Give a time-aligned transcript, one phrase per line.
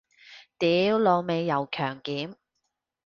[0.57, 2.33] 屌老味又強檢